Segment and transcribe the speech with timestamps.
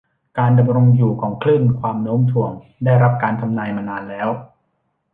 [0.39, 2.51] การดำรงอยู่ของคลื่นความโน้มถ่วง
[2.85, 4.29] ได้รับการทำนายมานานแล้ว